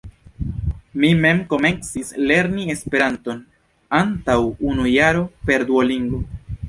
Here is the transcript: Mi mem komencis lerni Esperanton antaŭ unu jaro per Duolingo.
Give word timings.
Mi 1.01 1.09
mem 1.25 1.41
komencis 1.51 2.09
lerni 2.31 2.65
Esperanton 2.75 3.43
antaŭ 3.99 4.39
unu 4.71 4.89
jaro 4.97 5.23
per 5.51 5.67
Duolingo. 5.71 6.23